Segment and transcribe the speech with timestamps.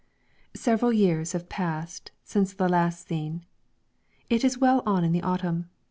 [0.55, 3.45] Several years have passed since the last scene.
[4.31, 5.69] It is well on in the autumn.